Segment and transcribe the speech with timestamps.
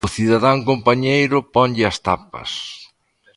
[0.05, 2.51] O cidadán compañeiro ponlle as tapas.